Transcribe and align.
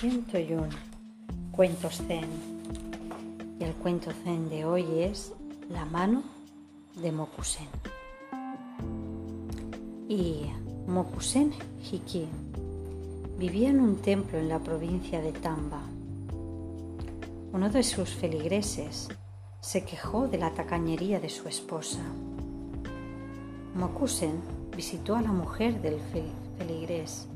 101 0.00 0.66
Cuentos 1.52 1.98
Zen. 1.98 2.24
Y 3.58 3.64
el 3.64 3.74
cuento 3.74 4.10
Zen 4.24 4.48
de 4.48 4.64
hoy 4.64 5.00
es 5.00 5.34
La 5.68 5.84
mano 5.84 6.22
de 6.96 7.12
Mokusen. 7.12 7.68
Y 10.08 10.46
Mokusen 10.86 11.52
Hiki 11.82 12.26
vivía 13.36 13.68
en 13.68 13.80
un 13.80 13.96
templo 13.96 14.38
en 14.38 14.48
la 14.48 14.60
provincia 14.60 15.20
de 15.20 15.32
Tamba. 15.32 15.82
Uno 17.52 17.68
de 17.68 17.82
sus 17.82 18.08
feligreses 18.08 19.08
se 19.60 19.84
quejó 19.84 20.28
de 20.28 20.38
la 20.38 20.54
tacañería 20.54 21.20
de 21.20 21.28
su 21.28 21.46
esposa. 21.46 22.00
Mokusen 23.74 24.40
visitó 24.74 25.16
a 25.16 25.20
la 25.20 25.32
mujer 25.32 25.82
del 25.82 26.00
feligrés 26.56 27.26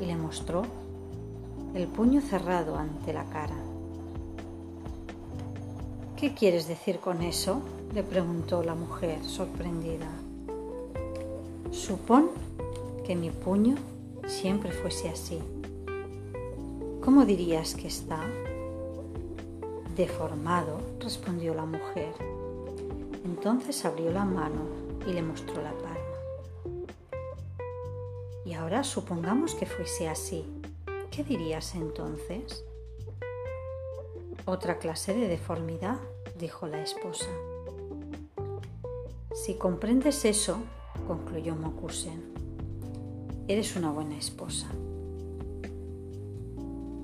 y 0.00 0.06
le 0.06 0.16
mostró 0.16 0.85
el 1.76 1.88
puño 1.88 2.22
cerrado 2.22 2.76
ante 2.76 3.12
la 3.12 3.26
cara. 3.26 3.54
¿Qué 6.16 6.32
quieres 6.32 6.68
decir 6.68 7.00
con 7.00 7.20
eso? 7.20 7.60
le 7.94 8.02
preguntó 8.02 8.62
la 8.62 8.74
mujer, 8.74 9.22
sorprendida. 9.22 10.08
Supón 11.70 12.30
que 13.06 13.14
mi 13.14 13.30
puño 13.30 13.76
siempre 14.26 14.72
fuese 14.72 15.10
así. 15.10 15.38
¿Cómo 17.04 17.26
dirías 17.26 17.74
que 17.74 17.88
está? 17.88 18.20
Deformado, 19.94 20.80
respondió 20.98 21.54
la 21.54 21.66
mujer. 21.66 22.14
Entonces 23.24 23.84
abrió 23.84 24.10
la 24.12 24.24
mano 24.24 24.62
y 25.06 25.12
le 25.12 25.20
mostró 25.20 25.62
la 25.62 25.72
palma. 25.72 26.86
Y 28.46 28.54
ahora 28.54 28.82
supongamos 28.82 29.54
que 29.54 29.66
fuese 29.66 30.08
así. 30.08 30.44
¿Qué 31.16 31.24
dirías 31.24 31.74
entonces? 31.74 32.62
Otra 34.44 34.78
clase 34.78 35.14
de 35.14 35.28
deformidad, 35.28 35.96
dijo 36.38 36.66
la 36.66 36.82
esposa. 36.82 37.30
Si 39.32 39.54
comprendes 39.54 40.26
eso, 40.26 40.58
concluyó 41.08 41.56
Mokusen, 41.56 42.22
eres 43.48 43.76
una 43.76 43.92
buena 43.92 44.18
esposa. 44.18 44.68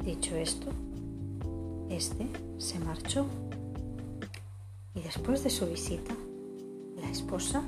Dicho 0.04 0.36
esto, 0.36 0.66
este 1.88 2.26
se 2.58 2.80
marchó 2.80 3.24
y 4.94 5.00
después 5.00 5.42
de 5.42 5.48
su 5.48 5.66
visita, 5.68 6.14
la 7.00 7.08
esposa 7.08 7.62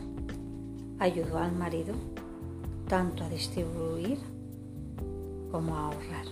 ayudó 0.98 1.38
al 1.38 1.52
marido 1.52 1.94
tanto 2.86 3.24
a 3.24 3.30
distribuir 3.30 4.18
como 5.54 5.76
ahorrar. 5.76 6.26